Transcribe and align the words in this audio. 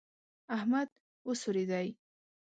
احمد 0.55 0.89
وسورېدی. 1.27 1.87